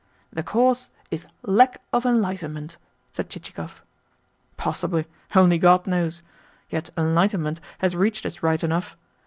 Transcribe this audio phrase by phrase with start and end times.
[0.33, 2.77] "The cause is lack of enlightenment,"
[3.11, 3.83] said Chichikov.
[4.57, 6.23] "Possibly only God knows.
[6.71, 8.97] Yet enlightenment has reached us right enough.